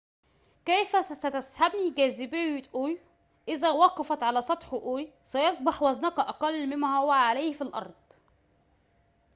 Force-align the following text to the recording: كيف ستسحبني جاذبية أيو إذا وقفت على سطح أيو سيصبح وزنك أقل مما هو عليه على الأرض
كيف 0.65 1.05
ستسحبني 1.05 1.89
جاذبية 1.89 2.61
أيو 2.75 2.97
إذا 3.47 3.71
وقفت 3.71 4.23
على 4.23 4.41
سطح 4.41 4.73
أيو 4.73 5.09
سيصبح 5.25 5.81
وزنك 5.83 6.19
أقل 6.19 6.75
مما 6.75 6.97
هو 6.97 7.11
عليه 7.11 7.55
على 7.55 7.61
الأرض 7.61 7.93